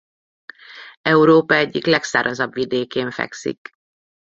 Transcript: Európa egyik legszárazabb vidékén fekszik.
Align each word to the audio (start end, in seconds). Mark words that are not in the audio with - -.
Európa 1.03 1.53
egyik 1.55 1.85
legszárazabb 1.85 2.53
vidékén 2.53 3.11
fekszik. 3.11 3.69